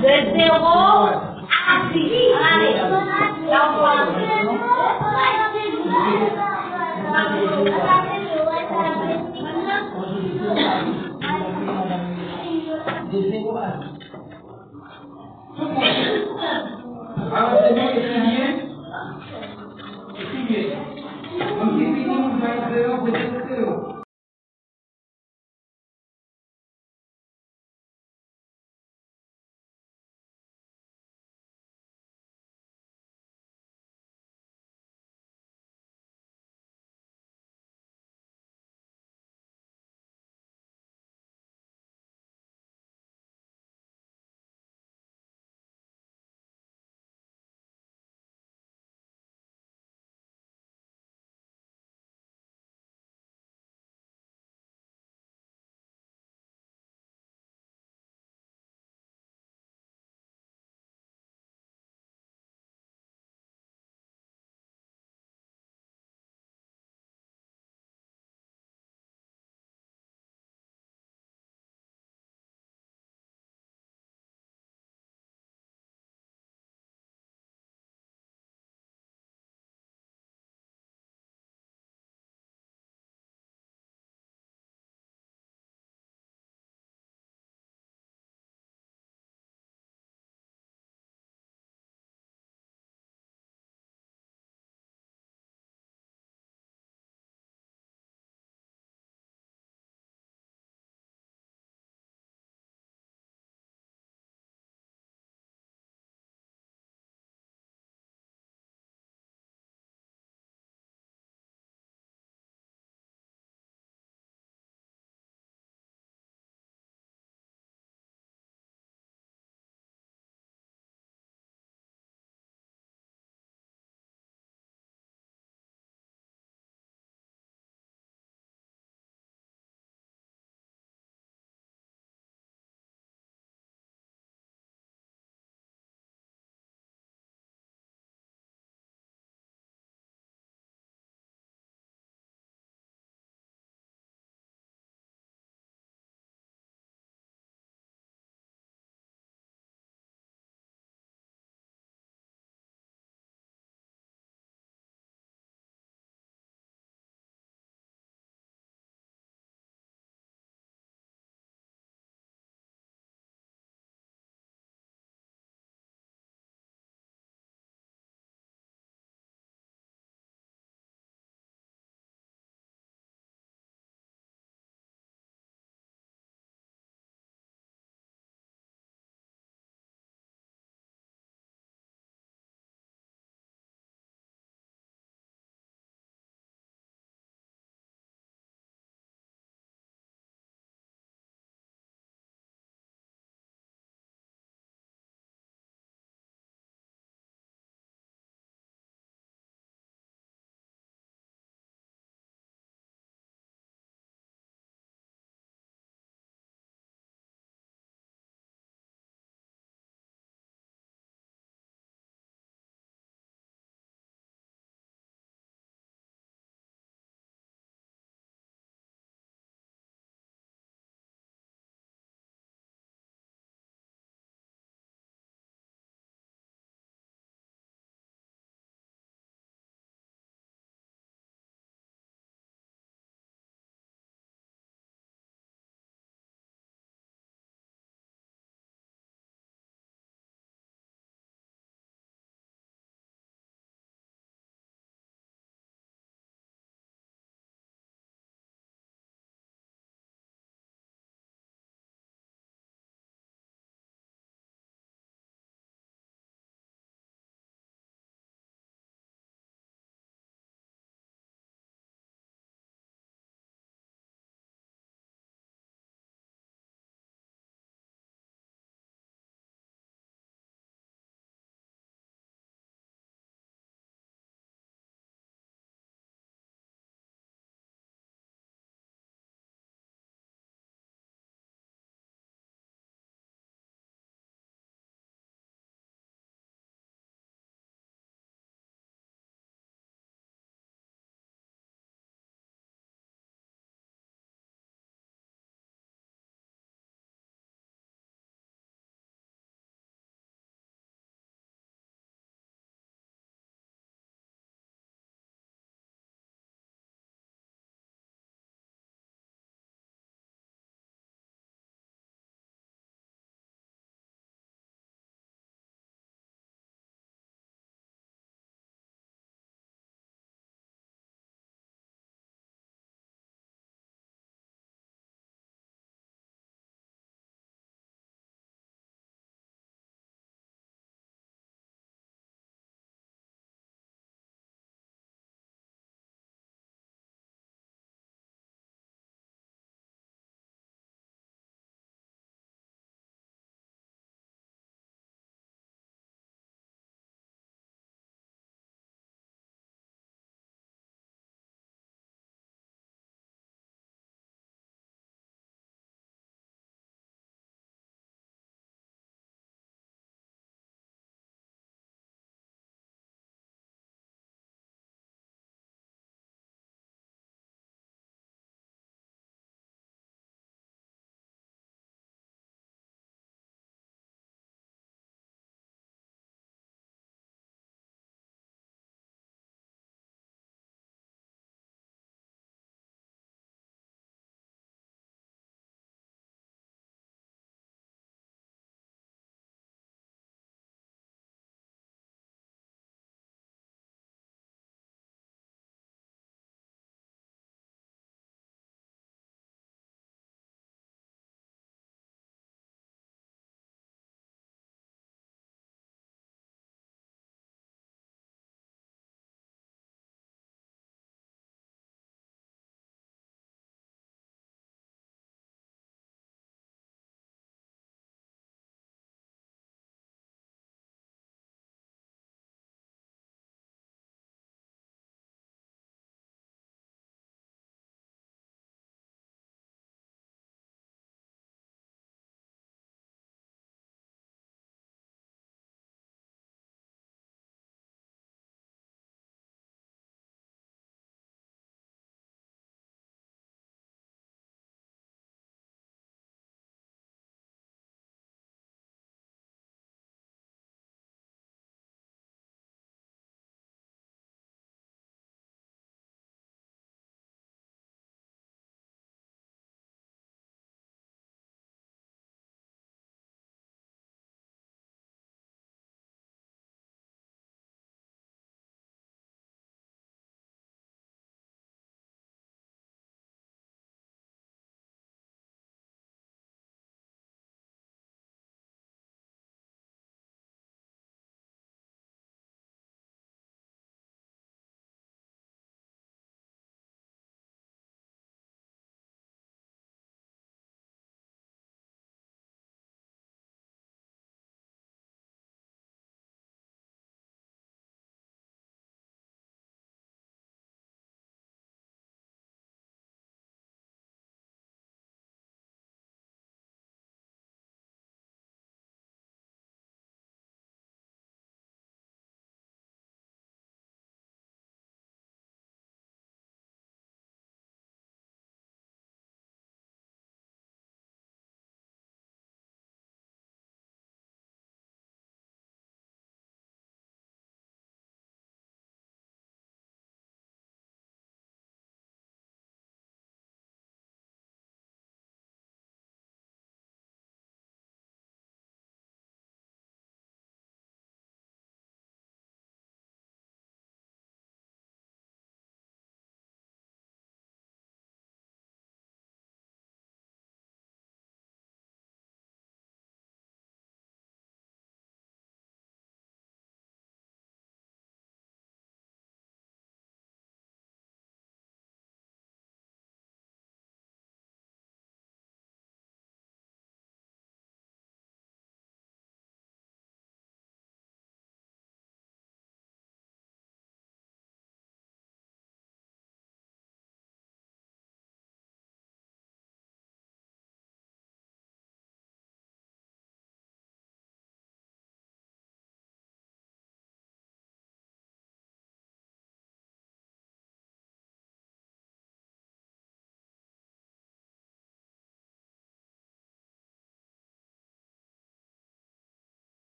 Versículo 0.00 0.68
assim. 0.68 0.96
Então, 3.46 3.74
vamos. 3.80 4.16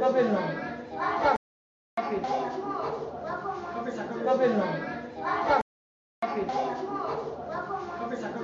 Capellón. 0.00 0.50
Capellón. 4.24 4.74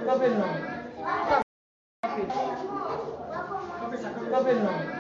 Capellón. 0.06 0.58
Capellón. 4.30 4.93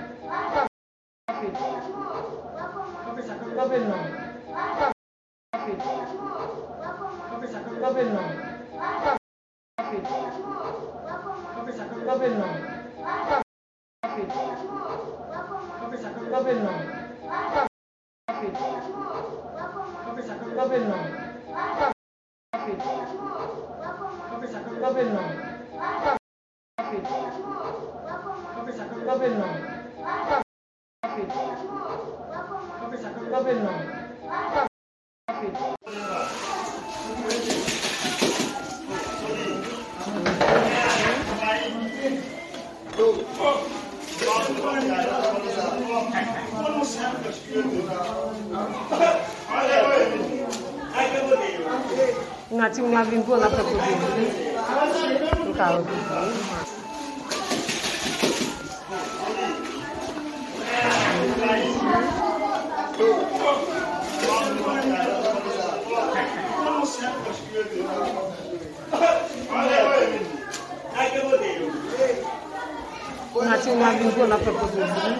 Bago 74.14 74.30
napapagulong. 74.30 75.18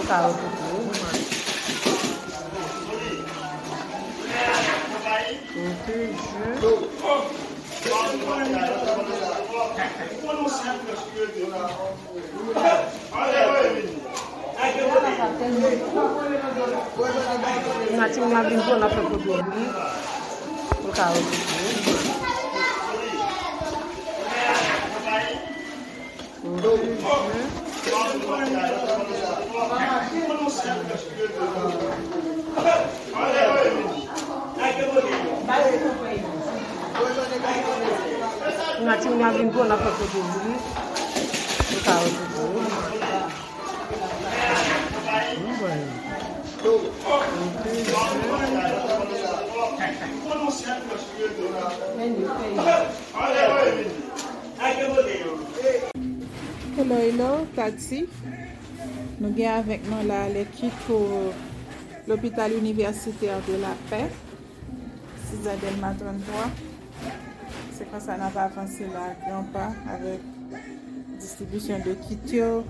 Tukaw 0.00 0.32
ko 0.32 0.46
po. 0.56 0.76
Alim 39.36 39.50
pou 39.52 39.64
nan 39.68 39.76
fèk 39.76 39.96
pou 40.00 40.06
pou 40.12 40.22
li. 40.32 40.52
Mwen 41.68 41.80
ka 41.84 41.94
wè 42.00 42.10
pou 42.16 42.46
pou 42.52 42.60
li. 42.64 42.70
Mwen 45.40 45.56
wè. 45.60 45.74
Mwen 51.96 52.12
yo 52.16 52.32
pe 55.04 55.16
yo. 55.20 55.34
Hello, 56.78 56.96
hello, 57.04 57.28
taksi. 57.58 58.00
Nou 59.20 59.34
gen 59.36 59.50
avèk 59.52 59.84
nou 59.90 60.06
la 60.08 60.22
l'ekip 60.32 60.80
pou 60.86 61.34
l'Hopital 62.08 62.56
Universitaire 62.56 63.44
de 63.50 63.60
la 63.66 63.76
Paix. 63.92 64.16
6 65.28 65.52
adèl 65.58 65.76
matran 65.84 66.24
3. 66.32 66.65
Se 67.76 67.84
kon 67.90 68.00
sa 68.00 68.16
nan 68.16 68.32
pa 68.32 68.46
avanse 68.48 68.86
la 68.88 69.10
gran 69.20 69.44
pa 69.52 69.66
avèk 69.92 70.22
distribusyon 71.20 71.82
de 71.84 71.92
kit 72.06 72.32
yo. 72.32 72.64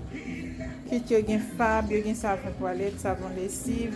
Kit 0.89 1.11
yo 1.11 1.21
gen 1.27 1.43
fab, 1.55 1.91
yo 1.91 2.01
gen 2.03 2.15
savon 2.15 2.55
toalet, 2.59 2.97
savon 2.99 3.35
lesiv, 3.39 3.95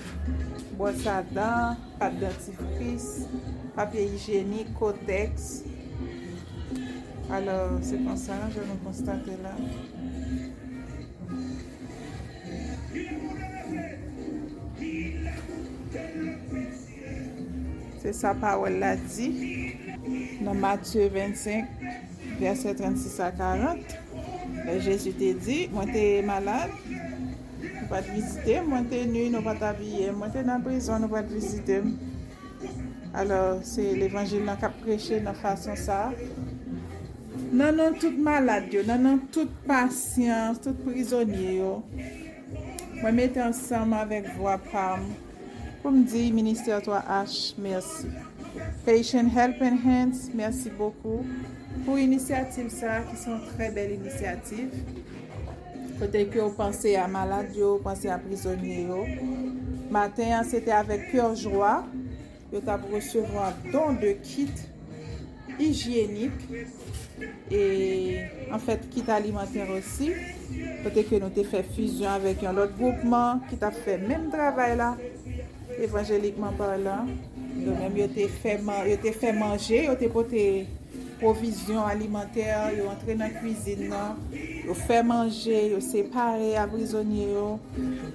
bol 0.80 0.96
sa 1.04 1.20
dan, 1.36 1.80
pat 2.00 2.16
dentifris, 2.20 3.26
papye 3.76 4.08
higienik, 4.14 4.72
kotex. 4.80 5.62
Alors, 7.32 7.76
se 7.84 8.00
kon 8.00 8.20
sa 8.20 8.40
nan, 8.40 8.56
nou 8.56 8.80
konstate 8.84 9.36
la. 9.44 9.56
Se 18.02 18.16
sa 18.18 18.36
pa 18.36 18.56
wè 18.60 18.72
la 18.80 18.96
di. 19.00 19.32
Nan 20.42 20.58
Matthew 20.60 21.10
25, 21.10 21.68
verset 22.40 22.74
36 22.74 23.20
a 23.20 23.32
40, 23.32 23.78
Jésus 24.82 25.14
te 25.14 25.34
di, 25.38 25.58
mwen 25.70 25.92
te 25.94 26.06
malade, 26.26 26.74
nou 27.62 27.90
pat 27.92 28.08
vizite, 28.10 28.56
mwen 28.66 28.88
te 28.90 29.04
nu, 29.06 29.28
nou 29.30 29.46
pat 29.46 29.62
avye, 29.70 30.10
mwen 30.18 30.34
te 30.34 30.42
nan 30.48 30.64
prison, 30.66 31.04
nou 31.04 31.14
pat 31.14 31.30
vizite. 31.30 31.84
Alors, 33.14 33.60
se 33.68 33.84
l'Evangile 34.00 34.48
nan 34.48 34.58
kap 34.58 34.74
preche 34.82 35.20
nan 35.22 35.38
fason 35.38 35.78
sa. 35.78 36.00
Nan 37.52 37.78
nan 37.78 37.98
tout 38.02 38.18
malade 38.18 38.74
yo, 38.74 38.86
nan 38.88 39.06
nan 39.06 39.22
tout 39.36 39.52
pasyans, 39.68 40.58
tout 40.64 40.78
prisonye 40.88 41.58
yo. 41.60 41.76
Mwen 43.02 43.18
mette 43.18 43.44
ansama 43.44 44.06
vek 44.10 44.32
vwa 44.40 44.58
pam, 44.72 45.06
pou 45.84 45.94
mdi, 45.94 46.30
minister 46.34 46.82
to 46.82 46.98
a 46.98 47.04
H, 47.22 47.52
mersi. 47.62 48.10
Patient 48.86 49.30
Helping 49.32 49.78
Hands, 49.78 50.30
mersi 50.34 50.72
boku 50.76 51.22
pou 51.86 51.96
inisiativ 52.02 52.68
sa 52.74 53.00
ki 53.08 53.16
son 53.20 53.40
tre 53.54 53.70
bel 53.76 53.94
inisiativ. 53.96 54.74
Kote 56.02 56.26
ki 56.34 56.42
yo 56.42 56.50
panse 56.58 56.96
a 57.00 57.06
malade 57.08 57.56
yo, 57.56 57.78
panse 57.84 58.12
a 58.12 58.18
prizonye 58.20 58.82
yo. 58.90 59.06
Maten 59.94 60.34
an 60.40 60.48
sete 60.50 60.74
avek 60.76 61.08
pyor 61.12 61.38
jwa, 61.40 61.78
yo 62.52 62.60
tap 62.66 62.84
resevwa 62.92 63.52
don 63.72 64.00
de 64.02 64.16
kit 64.26 64.68
higienik 65.60 66.36
e 67.52 67.64
an 68.52 68.60
fèt 68.60 68.88
kit 68.92 69.12
alimenter 69.14 69.72
osi. 69.78 70.12
Kote 70.84 71.06
ki 71.08 71.22
nou 71.22 71.32
te 71.32 71.46
fè 71.48 71.64
fusion 71.76 72.12
avek 72.12 72.44
yon 72.44 72.58
lot 72.60 72.74
groupman 72.80 73.46
ki 73.48 73.62
tap 73.62 73.78
fè 73.86 74.00
menm 74.02 74.32
travay 74.34 74.76
la 74.80 74.96
evanjelikman 75.80 76.58
parlant. 76.60 77.08
Yo 77.60 77.74
mèm 77.76 77.98
yo 78.00 78.08
te 78.12 78.28
fè 78.32 79.34
manje, 79.36 79.82
yo 79.88 79.96
te 80.00 80.08
pote 80.12 80.44
provizyon 81.20 81.84
alimenter, 81.86 82.72
yo 82.78 82.88
entre 82.92 83.18
nan 83.20 83.36
kouzine 83.36 83.90
nan, 83.92 84.22
yo 84.66 84.76
fè 84.88 85.02
manje, 85.06 85.58
yo 85.74 85.82
separe 85.84 86.56
avrizonye 86.62 87.28
yo, 87.34 87.48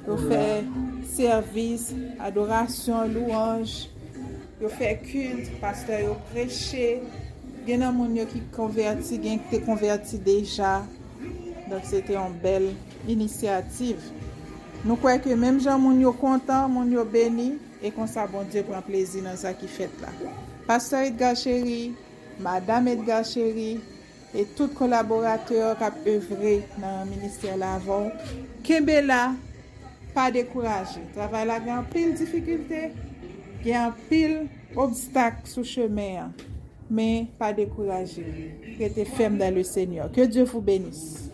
yo 0.07 0.17
fè 0.25 0.43
servis, 1.13 1.91
adorasyon, 2.27 3.15
louange, 3.15 3.91
yo 4.63 4.73
fè 4.73 4.97
kult, 5.05 5.53
pastor 5.63 6.03
yo 6.03 6.17
preche, 6.33 6.89
gen 7.67 7.85
nan 7.85 7.95
moun 7.99 8.17
yo 8.17 8.27
ki 8.31 8.41
konverti, 8.57 9.21
gen 9.23 9.43
ki 9.43 9.53
te 9.53 9.63
konverti 9.67 10.23
deja. 10.23 10.79
Donk 11.67 11.83
se 11.89 11.99
te 12.07 12.15
yon 12.15 12.35
bel 12.43 12.69
inisiativ. 13.11 14.03
Nou 14.87 14.95
kwe 15.03 15.17
ke 15.23 15.35
menm 15.35 15.59
jan 15.63 15.81
moun 15.83 15.99
yo 15.99 16.13
kontan, 16.15 16.71
moun 16.71 16.93
yo 16.95 17.03
beni, 17.11 17.57
E 17.83 17.91
konsa 17.93 18.27
bon 18.31 18.47
Diyo 18.51 18.65
pran 18.69 18.85
plezi 18.87 19.21
nan 19.25 19.37
sa 19.41 19.53
ki 19.57 19.69
fet 19.71 19.93
la. 20.03 20.13
Pastor 20.67 21.07
Edgar 21.07 21.37
Chéri, 21.37 21.95
Madame 22.43 22.95
Edgar 22.97 23.25
Chéri, 23.25 23.77
e 24.35 24.45
tout 24.57 24.73
kolaborateur 24.75 25.77
kap 25.79 25.95
evre 26.09 26.59
nan 26.81 27.07
minister 27.09 27.57
Lavon. 27.61 28.11
Kembe 28.67 28.99
la, 29.05 29.37
pa 30.17 30.31
dekouraje. 30.35 31.05
Travay 31.15 31.47
la 31.49 31.61
gen 31.63 31.87
pil 31.93 32.17
difikilte, 32.19 32.91
gen 33.65 33.95
pil 34.11 34.37
obstak 34.77 35.45
sou 35.49 35.65
cheme 35.67 36.11
an. 36.25 36.35
Men, 36.91 37.27
pa 37.39 37.53
dekouraje. 37.55 38.25
Rete 38.81 39.07
fem 39.17 39.39
dan 39.39 39.55
le 39.57 39.65
Seigneur. 39.67 40.11
Ke 40.15 40.27
Dieu 40.27 40.47
fou 40.47 40.61
benis. 40.65 41.31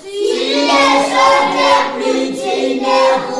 Si 0.00 0.24
le 0.66 0.82
sote 1.12 1.70
plus 1.96 2.40
tu 2.40 3.39